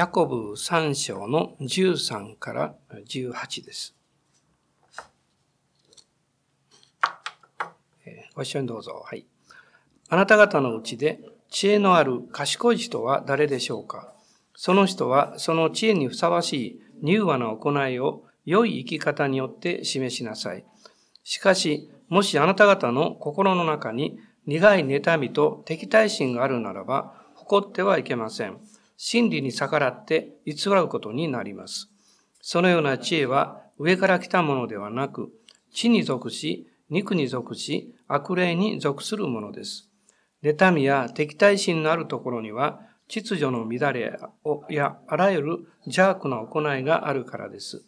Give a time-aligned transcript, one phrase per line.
[0.00, 2.74] ヤコブ3章の13から
[3.06, 3.94] 18です。
[8.34, 9.02] ご一緒にどうぞ。
[9.04, 9.26] はい。
[10.08, 14.14] あなた方のうちで知恵のある賢い人は誰でしょうか？
[14.56, 20.64] その人はその知恵にふさわしい柔和な行いを良い生き方によって示しなさい。
[21.24, 28.56] しかし、もしあなた方の心の中に苦い妬みと敵対心があるならば、誇ってはいけません。
[29.02, 31.88] 真理に逆らって偽ることになります。
[32.42, 35.32] そのような知恵は上から来たものではなく、
[35.72, 39.88] 地に属し、肉に属し、悪霊に属するものです。
[40.42, 44.18] 妬みや敵対心のあるところには、秩序の乱れ
[44.68, 45.48] やあらゆる
[45.86, 47.82] 邪悪な行いがあるからです。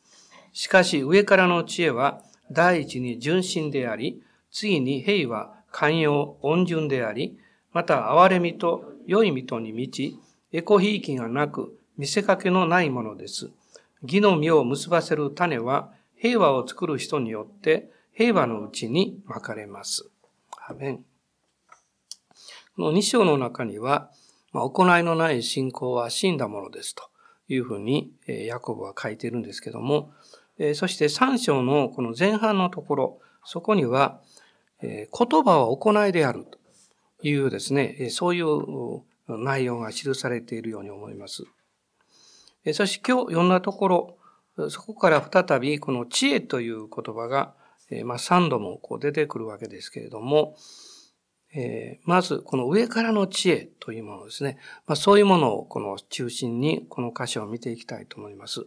[0.55, 7.39] しかし上からの知恵は第一に純真であり、次に平和、寛容、温順であり、
[7.75, 10.19] また憐れみと良いみとに満ち、
[10.53, 13.51] エコひいきがなく、見せかけのないものです。
[14.03, 20.09] 義の実を結ばせる種は、平和を作る人によって平和のうちにまかれます。
[20.69, 21.05] アメン。
[22.77, 24.11] この2章の中には、
[24.53, 27.03] まあ、行いのない信仰は死んだものですと
[27.49, 30.13] いうふうに、ヤコブは書いているんですけども、
[30.75, 34.21] そして3章のこの前半のところ、そこには、
[34.81, 35.07] 言
[35.45, 36.59] 葉は行いであると
[37.27, 41.45] いうですね、そういう内容が記されているように思います。
[42.73, 44.19] そして今日読んだところ、
[44.71, 47.55] そこから再びこの知恵という言葉が、
[48.05, 50.57] まあ、3度もこう出てくるわけですけれども、
[51.55, 54.59] えー、まず、この上からの知恵というものですね。
[54.87, 58.67] まあ、そういうものをこの中心にこの箇所を見ていきたいと思います。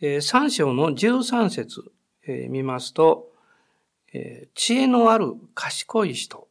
[0.00, 1.82] えー、3章の13節、
[2.26, 3.32] えー、見ますと、
[4.12, 6.48] えー、知恵のある賢い人、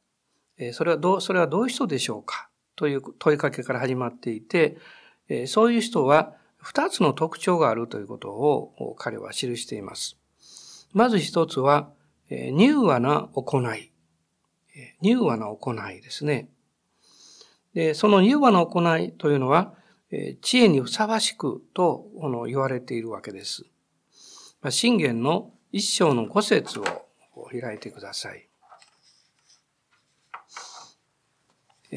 [0.57, 2.46] えー、それはどう、それはどういう人でしょうか？
[2.77, 4.77] という問いかけから始まっていて、
[5.47, 10.17] そういう人は二つの特徴があるということを彼は記しています。
[10.93, 11.89] まず一つは、
[12.29, 13.91] えー、柔和な行い。
[15.01, 16.49] 柔和な行いですね。
[17.73, 19.73] で、その柔和な行いというのは、
[20.41, 22.07] 知恵にふさわしくと
[22.47, 23.65] 言われているわけです。
[24.69, 26.83] 信玄の一章の五節を
[27.51, 28.47] 開いてください。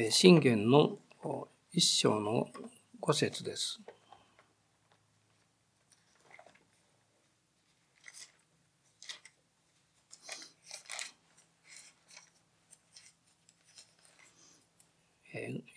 [0.09, 0.99] 信玄の
[1.73, 2.47] 一章の
[3.01, 3.81] 五節です。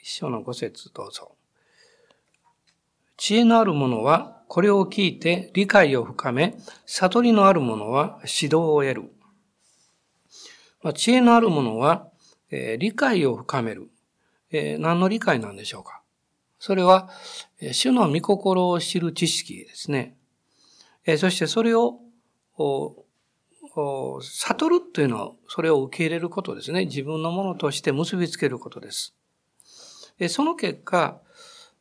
[0.01, 1.33] 一章の五節どうぞ。
[3.17, 6.55] 知恵のある者はこれを聞いて理解を深め、
[6.87, 9.03] 悟りのある者は指導を得る。
[10.85, 12.11] まあ、知恵のある者は、
[12.53, 13.89] えー、理解を深める、
[14.57, 16.03] えー、何の理解なんでしょうか？
[16.59, 17.11] それは、
[17.73, 20.17] 主の御心を知る知識ですね。
[21.05, 22.01] えー、そしてそれを
[22.57, 23.05] 悟
[24.69, 26.85] るというのは、それを受け入れることですね。
[26.85, 29.17] 自分のものとして結びつけることです。
[30.21, 31.21] えその結果、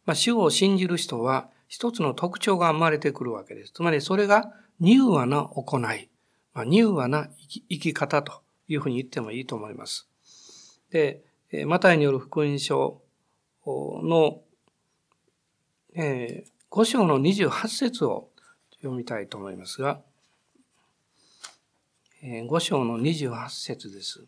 [0.06, 3.74] まあ、主を信じる人は一つの特徴が生まれてくるわけです。
[3.74, 4.52] つまりそれが
[4.82, 6.10] 柔和な行い、
[6.54, 7.30] まあ、柔和な
[7.70, 10.10] 生き方というふうに言ってもいいと思います。
[10.90, 11.22] で、
[11.68, 13.02] マタイによる福音書
[13.66, 14.41] の、
[15.96, 18.30] えー、5章の28節を
[18.78, 20.02] 読みたいと思いますが、
[22.24, 24.25] 5章の28節です。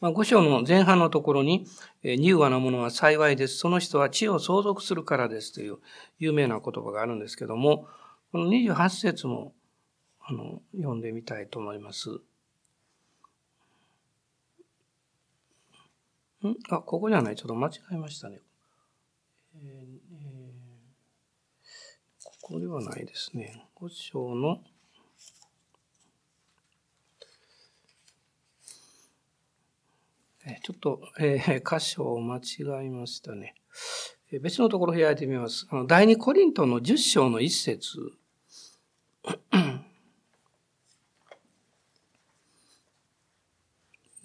[0.00, 1.66] まあ、5章の前半のところに、
[2.02, 3.56] 柔和なものは幸いです。
[3.56, 5.78] その人は地を相続するからですという
[6.18, 7.88] 有名な言葉があるんですけども、
[8.30, 9.54] この28節も
[10.20, 12.20] あの読んでみたいと思います。
[16.46, 16.54] ん？
[16.70, 17.36] あ、ここじゃない。
[17.36, 18.40] ちょっと間違えましたね。
[19.56, 20.58] えーえ、
[22.22, 23.64] ここではないですね。
[23.76, 24.60] 5章の
[30.62, 33.54] ちょっと、えー、箇所を間違えましたね。
[34.40, 35.66] 別のところ開いてみます。
[35.70, 37.98] あの第二コリントの10章の一節。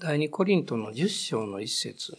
[0.06, 2.18] 第二コリントの10章の一節。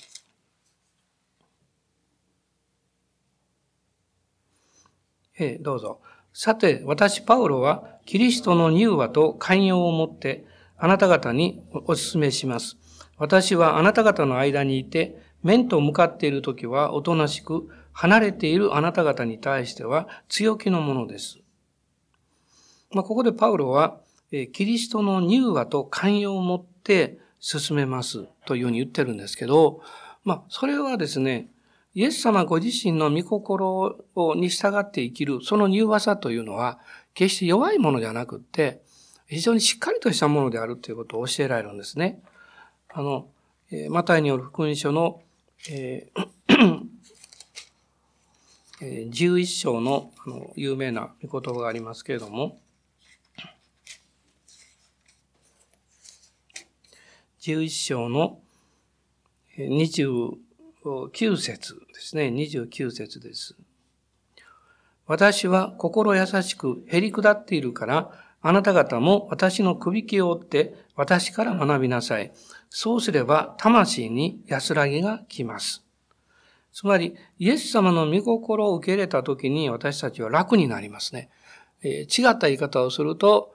[5.39, 6.01] えー、どうぞ。
[6.33, 10.47] さて、私、パウロは、キリストの柔和と寛容をもって、
[10.79, 12.79] あなた方にお勧めします。
[13.19, 21.39] 私はあなた方の間にいて、面と向かっているときはおとなしく、離れているあなた方に対しては強気のものです。
[22.93, 29.83] まあ、ここでパウロは、キリストの柔和と寛容を持って進めますというように言ってるんですけど、
[30.25, 31.49] まあ、それはですね、
[31.95, 33.99] イエス様ご自身の御心
[34.35, 36.79] に従って生きる、その柔和さというのは、
[37.13, 38.81] 決して弱いものじゃなくって、
[39.27, 42.23] 非常にしっかりとしたものであるということを教えられるんですね。
[42.89, 43.29] あの、
[43.71, 45.21] え、マタイによる福音書の、
[45.71, 52.59] えー、11章のあの有名な御言葉がありますけれども、
[57.45, 58.39] 11章の
[59.59, 62.29] 29節ですね。
[62.29, 63.55] 29節です。
[65.07, 72.33] 私は心優しく減り下っているから、あなた方も私の首輝を追って私から学びなさい。
[72.71, 75.85] そうすれば魂に安らぎが来ます。
[76.73, 81.29] つまり、イエス様の御心を受け入れたときに私たちは楽になりますね。
[81.83, 83.55] え、違った言い方をすると、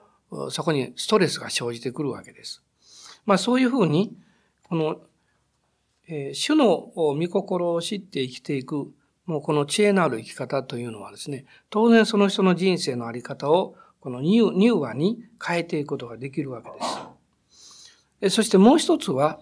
[0.50, 2.62] そこにストレスが生じてくるわけです。
[3.26, 4.16] まあそういうふうに、
[4.68, 5.00] この
[6.12, 8.92] えー、主の御心を知って生きていく、
[9.26, 16.70] もうこの知恵のある生き方というのはですね、当然その人の人生のあり方をこの乳和に変えていくことができるわけ
[18.20, 18.34] です。
[18.34, 19.38] そしてもう一つは、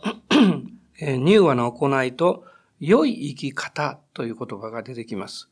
[0.98, 2.44] 乳和の行いと
[2.80, 5.48] 良い生き方という言葉が出てきます。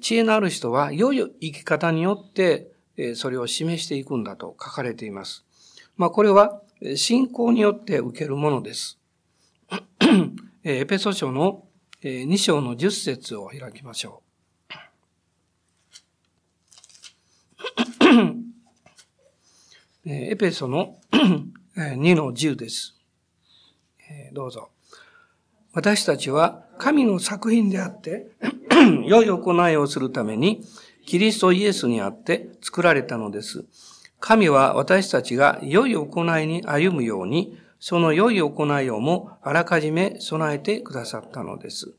[0.00, 2.70] 知恵のある人は良い生き方によって
[3.16, 5.44] それを示していくんだと書かれています。
[5.96, 6.62] まあこれは
[6.96, 8.98] 信仰によって受けるものです。
[10.64, 11.64] エペソ書の
[12.02, 14.22] 2章の10節を開きましょ
[20.04, 20.10] う。
[20.10, 20.98] エペソの
[21.76, 22.96] 2の10です。
[24.32, 24.70] どうぞ。
[25.72, 28.26] 私たちは神の作品であって、
[29.06, 30.64] 良い行いをするために、
[31.06, 33.64] キリストイエスにあって作られたのです。
[34.22, 41.96] 神は私たちが良い行いに歩むように、その良い行いをもあらかじめ備えてくださったのです。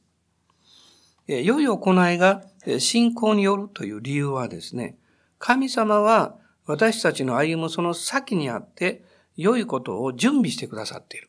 [1.28, 2.44] 良い行いが
[2.80, 4.96] 信仰によるという理由はですね、
[5.38, 9.04] 神様は私たちの歩むその先にあって
[9.36, 11.22] 良いことを準備してくださってい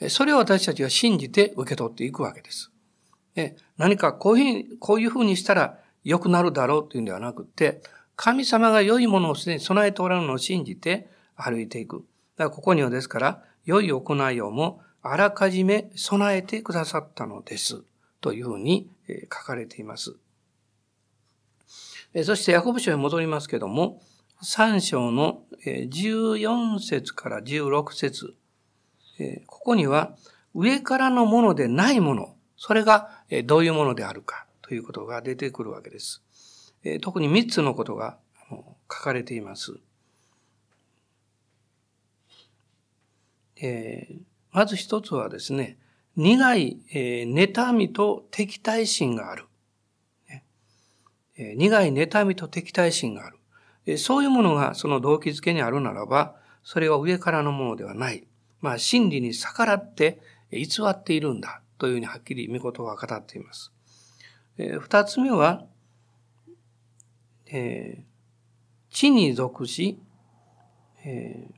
[0.00, 0.08] る。
[0.08, 2.72] それを私たちは信じて受け取っていくわけです。
[3.76, 4.64] 何かこうい
[5.04, 7.82] うふうに、したら良くなるだろうというんではなくて、
[8.22, 12.04] 神様が良いものをすでに備えておられるのを信じて歩いていく。
[12.36, 17.82] だからここにはですから、良い行いをもあらかじめ備えてくださったのです。
[18.20, 20.16] というふうに書かれています。
[22.22, 24.02] そしてヤコブ書に戻りますけども、
[24.42, 28.34] 3章の14節から16節
[29.46, 30.14] ここには
[30.54, 36.22] 上からのものでないもの、それがどういうものであるかということが出てくるわけです。
[37.00, 38.18] 特に3つのことが
[38.50, 38.64] 書
[39.02, 39.78] かれています。
[43.62, 44.08] え、
[44.52, 45.78] まず一つはですね、
[46.16, 49.46] 苦い、えー、妬みと敵対心がある。
[51.36, 53.38] えー、苦い妬みと敵対心がある、
[53.86, 53.98] えー。
[53.98, 58.26] そういうものがその動機づけにあるならば、それは上からのものではない。
[58.60, 61.62] まあ、真理に逆らって偽っているんだ。
[61.78, 63.72] というふうにはっきり御言葉は語っています。
[64.58, 65.64] えー、二つ目は、
[67.52, 69.98] えー、地に属し、
[71.04, 71.54] えー、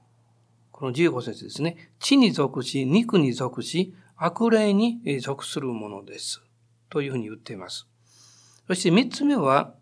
[0.71, 1.91] この15節ですね。
[1.99, 6.43] 地に属し、肉に属し、悪霊に属するものです。
[6.89, 7.87] というふうに言っています。
[8.67, 9.75] そして三つ目は、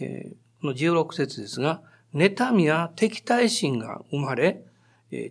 [0.00, 1.82] えー、この16節ですが、
[2.14, 4.62] 妬みや敵対心が生まれ、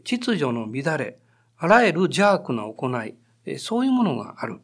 [0.04, 1.18] 秩序の乱れ、
[1.58, 3.16] あらゆる邪悪な行い、
[3.58, 4.60] そういうものがある。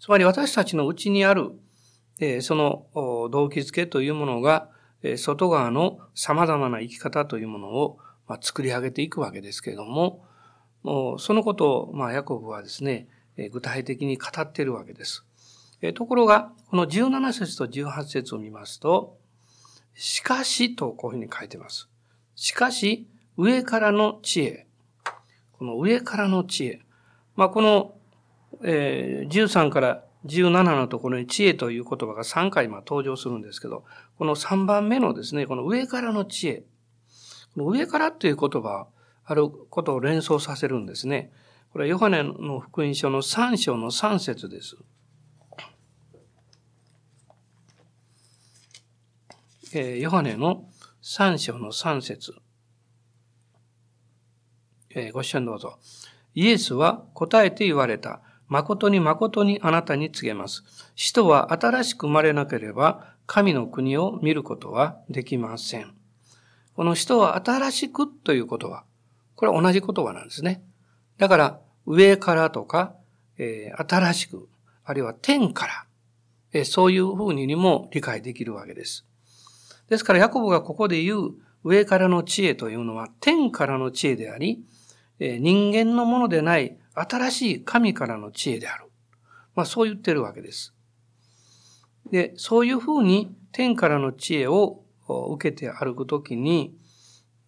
[0.00, 1.52] つまり私たちのうちにある、
[2.42, 2.86] その
[3.30, 4.68] 動機づけというものが、
[5.16, 7.98] 外側の様々な生き方というものを、
[8.42, 10.24] 作り上げていくわけですけれども、
[11.18, 13.08] そのことを、ヤコブはですね、
[13.52, 15.24] 具体的に語っているわけです。
[15.94, 19.16] ところが、この17節と18節を見ますと、
[19.94, 21.88] しかしとこういうふうに書いてます。
[22.34, 23.06] しかし、
[23.36, 24.66] 上からの知恵。
[25.52, 26.80] この上からの知恵。
[27.36, 27.94] まあ、この、
[28.62, 33.84] えー、13から17のところに知恵という言葉が3回ま登場するんですけど、
[34.18, 36.64] この3番目のですね、この上からの知恵。
[37.56, 38.88] 上からという言葉、
[39.24, 41.30] あることを連想させるんですね。
[41.72, 44.76] これはヨハネの福音書の3章の3節です。
[49.74, 50.68] えー、ヨハネの
[51.02, 52.34] 3章の3節
[54.90, 55.78] えー、ご一緒にどうぞ。
[56.34, 58.22] イエスは答えて言われた。
[58.48, 60.64] 誠に誠にあなたに告げます。
[60.94, 65.92] 人は新しく生まれなければ神の国を見ることはできません。
[66.74, 68.84] この人は新しくという言葉。
[69.34, 70.62] これは同じ言葉なんですね。
[71.18, 72.94] だから、上からとか、
[73.36, 74.48] えー、新しく、
[74.84, 75.84] あるいは天から、
[76.52, 79.04] えー、そういうふうにも理解できるわけです。
[79.88, 81.30] ですから、ヤコブがここで言う
[81.64, 84.64] 上からの知恵というのは天からの知恵であり、
[85.18, 88.86] えー、人間のものでない新しい神からの知恵である。
[89.54, 90.74] まあそう言ってるわけです。
[92.10, 96.74] で、そういうふうに天からの知恵を受けて歩くときに、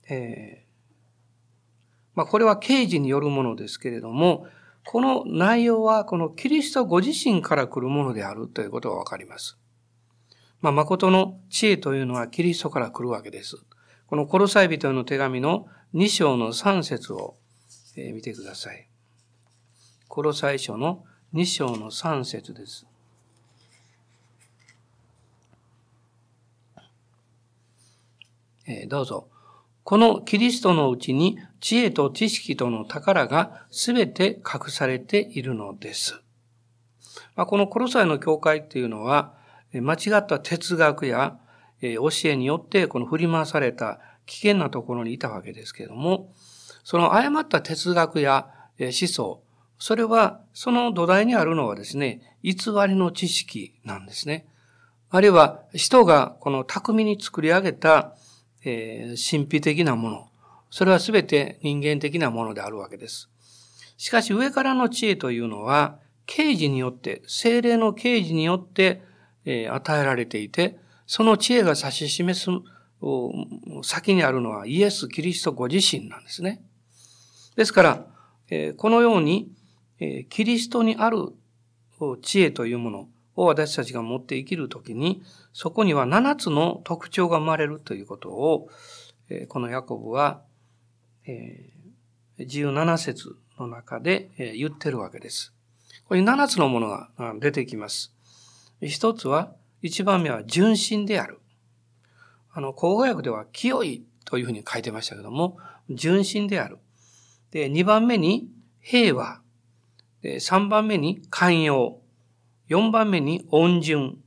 [0.09, 0.71] えー、
[2.15, 4.47] まあこれは刑事によるものですけれども、
[4.85, 9.59] この内容はこのキリストご自身から来るものであるということがわかります。
[10.61, 13.57] まあ誠の知恵というのはキリストから来るわけです。
[14.07, 17.37] このコロサイ人への手紙の2章の3節を
[17.97, 18.90] 見てください。
[20.11, 22.85] コロサイ書の2章の3節です。
[28.67, 29.29] えどうぞ。
[29.85, 36.21] このキリストのうちに知恵と知識との宝がすべて隠されているのです。
[37.37, 39.35] まあ、このコロサイの教会っていうのは、
[39.73, 41.39] 間違った哲学や
[41.81, 46.33] 教えによってこの振り回された危険なところにいたわけですけれども、
[46.83, 49.41] その誤った哲学や思想、
[49.81, 52.55] それはその土台にあるのはですね、偽
[52.87, 54.47] りの知識なんですね。
[55.11, 58.15] あるいは人がこの巧みに作り上げた
[58.65, 60.29] えー、神秘的なもの。
[60.71, 63.29] それはすべて人間的なものであるわけです。
[63.97, 69.03] しかし上からの知恵というのは、刑事によって、精霊の刑事によって、
[69.45, 72.51] えー、与えられていて、その知恵が指し示す
[73.83, 76.63] 先にあるのはイエス・キリストご自身なんですね。
[77.57, 78.07] ですから、
[78.49, 79.51] えー、このように、
[80.01, 81.29] え、キリストにある
[82.23, 88.69] 知恵というものを私たちが持って生きるときに、そこには7つの特徴が生まれるということを、
[89.49, 90.43] このヤコブは、
[92.39, 95.53] 17節の中で言ってるわけです。
[96.09, 98.13] これ7つのものが出てきます。
[98.81, 99.53] 一つは、
[99.83, 101.39] 一番目は純真である。
[102.53, 106.79] あの、口語訳では清いというふうに書いてましたけども、純真である。
[107.51, 108.49] で、二番目に
[108.81, 109.41] 平和。
[110.23, 112.01] で、三番目に寛容。
[112.69, 114.19] 4番目に恩順、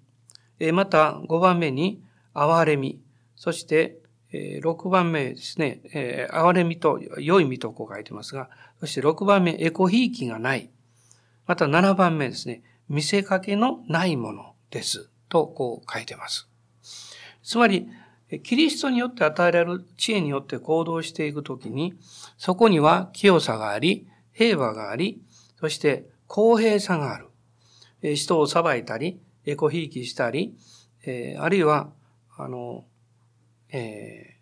[0.74, 3.00] また5番目に憐れみ、
[3.38, 4.00] そして
[4.34, 5.80] 6番目ですね、
[6.30, 8.50] 憐れみと良い身とこう書いてますが、
[8.82, 10.70] そして6番目、エコひいきがない。
[11.48, 15.10] また7番目ですね、見せかけのないものです。
[15.30, 16.50] とこう書いてます。
[17.44, 17.88] つまり、
[18.44, 21.94] キリストによって与えられる知恵によって行動していくときに、
[22.38, 25.22] そこには清さがあり、平和があり、
[25.64, 27.30] そして公平さがある。
[28.18, 30.58] 人を裁いたり、エコひいきしたり、
[31.06, 31.90] えあるいは、
[32.36, 32.84] あの、
[33.70, 34.40] え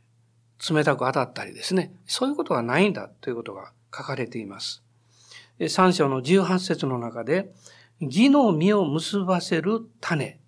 [0.57, 1.93] ー、冷たく当たったりですね。
[2.07, 4.81] そういうことがないんだということが書かれています。
[5.69, 7.53] 三章の十八節の中で、
[7.99, 10.39] 義の実を結ばせる種。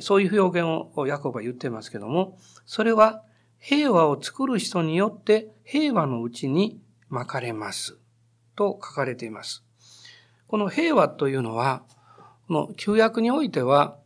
[0.00, 3.22] そういう表現をヤコブは言ってますけども、それは
[3.58, 7.98] 平和を作る人によって平和のうちに巻かれます。
[8.58, 9.62] と書かれています。
[10.48, 11.84] この平和というのは、
[12.48, 13.96] この旧約においては、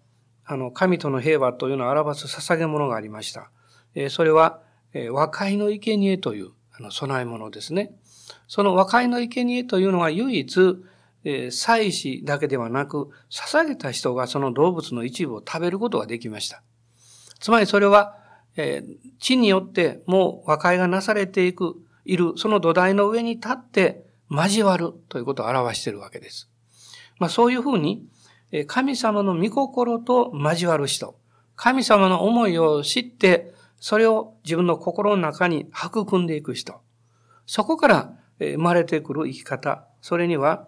[0.44, 3.50] あの、神との平和というのを表す捧げ物がありました。
[3.94, 4.60] えそれは、
[4.92, 7.94] え和解の生贄という、あの、供え物ですね。
[8.46, 10.84] その和解の生贄というのは唯一、
[11.24, 16.62] え祭祀だけではなく、捧げた人がその動物の一部を食べることができました。
[17.38, 18.16] つまりそれは、
[18.56, 18.84] え
[19.18, 24.01] 地によってもう和解がなされていく、いる、その土台の上に立って、
[24.32, 26.48] 交わるということを表しているわけです。
[27.18, 28.06] まあそういうふうに、
[28.66, 31.16] 神様の御心と交わる人、
[31.54, 36.80] 神様の思いを知って、それを自分の心の中に育んでいく人、
[37.46, 40.66] そこから生まれてくる生き方、それには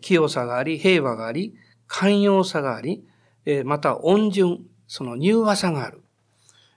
[0.00, 1.54] 清さがあり、平和があり、
[1.86, 3.06] 寛容さがあり、
[3.64, 6.02] また恩順、その柔和さがある。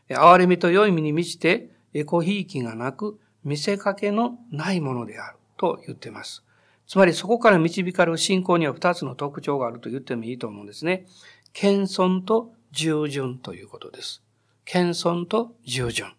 [0.10, 5.37] 憐れみと良い身に満ちて、エコひいきがなく、見せかけのないものである。
[5.58, 6.44] と言っています。
[6.88, 11.06] つまりそこから導かれる信仰には二つの特徴があると言ってもいいと思うんですね。
[11.52, 14.24] 謙遜と従順ということです。
[14.64, 16.14] 謙遜と従順。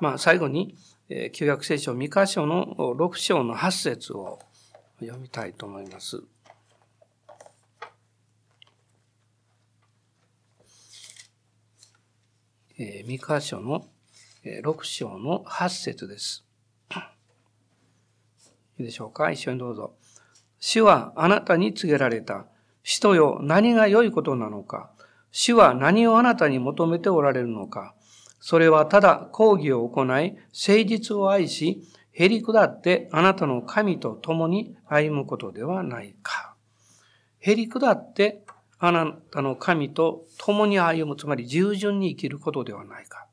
[0.00, 0.74] まあ最後に、
[1.32, 4.40] 旧約聖書三箇所の6章の8節を
[5.00, 6.22] 読みたいと思います。
[12.78, 13.86] 三箇所の
[14.44, 16.44] 6章の8節です。
[18.80, 19.30] いいでしょうか？
[19.30, 19.92] 一緒にどうぞ。
[20.58, 22.46] 主はあなたに告げられた。
[22.82, 24.90] 人よ、何が良いことなのか？
[25.30, 27.94] 主は何をあなたに求めておられるのか？
[28.40, 30.40] それはただ講義を行い、誠
[30.86, 31.82] 実を愛し、
[32.12, 36.54] へり下ってあなたの神と共に歩むことではないか。
[37.38, 38.42] へり下って
[38.78, 43.26] あなたの神と共に歩む、つまり従順に生きることではないか。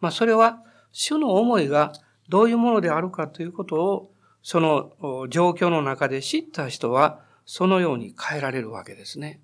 [0.00, 1.94] まあそれは主の思いが
[2.28, 4.11] どういうものであるかということを
[4.42, 9.40] その状況の中で知った人はそのように変えられるわけですね。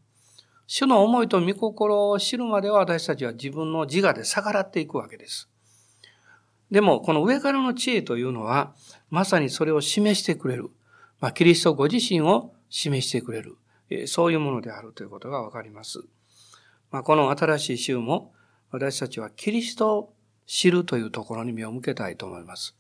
[0.67, 5.49] 主の思いと御心を知るまでは私たちは自分の自我で逆らっていくわけです。
[6.71, 8.75] でも、この上からの知恵というのは、
[9.09, 10.71] まさにそれを示してくれる。
[11.21, 13.57] まあ、キリストご自身を示してくれる。
[14.07, 16.00] そういうものであるということがわかります。
[16.90, 18.35] まあ、この新しい週も、
[18.71, 20.12] 私たちはキリストを
[20.47, 22.76] 知るというところに目を向けたいと思います。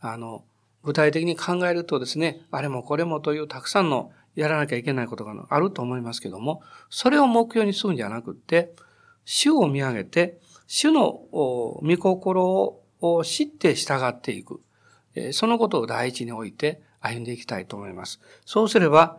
[0.00, 0.44] あの、
[0.86, 8.72] 具体的に考えるとですね、あれもこれもというたくさんのやらなきゃいけないことがあると思いますけども、それを目標にするんじゃなくって、
[9.24, 10.38] 主を見上げて、
[10.68, 14.60] 主の御心を知って従っていく。
[15.32, 18.20] そのことを第一に置いて歩んでいきたいと思います。
[18.44, 19.18] そうすれば、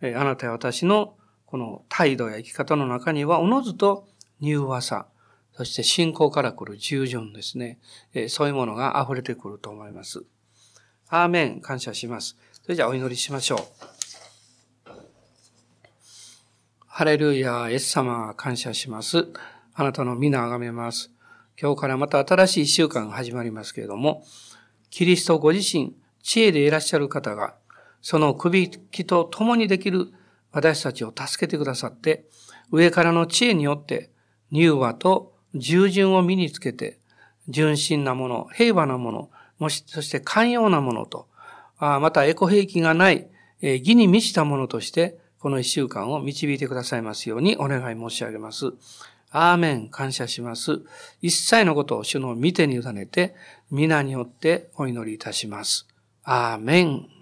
[0.00, 4.06] あなたや私のこの態度や生き方の中には、おのずと
[4.40, 5.08] 柔和さ、
[5.54, 7.80] そして信仰から来る従順ですね。
[8.28, 10.24] そういうものが溢れてくると思います。
[11.10, 11.60] アーメン。
[11.60, 12.36] 感謝します。
[12.62, 13.58] それじゃあお祈りしましょう。
[16.86, 19.28] ハレルヤ、イエス様、感謝します。
[19.72, 21.10] あなたの皆あがめます。
[21.58, 24.22] 今日からまた新しい一週間が始まりますけれども、
[24.90, 27.54] キリストご自身、知恵でいらっしゃる方が、
[28.02, 30.12] その首輝と共にできる
[30.52, 32.26] 私たちを助けてくださって、
[32.70, 34.10] 上からの知恵によって、
[34.52, 36.98] 柔和と従順を身につけて、
[37.48, 41.26] 純真なもの、平和なもの、もし、そして寛容なものと、
[41.78, 43.28] またエコ兵器がない、
[43.60, 48.72] 義に満ちたものとして、この一週間を導いてくださいますようにお願い申し上げます。
[49.30, 50.80] アーメン、感謝します。
[51.20, 53.34] 一切のことを主の御手に委ねて、
[53.70, 55.86] 皆によってお祈りいたします。
[56.24, 57.17] アーメン。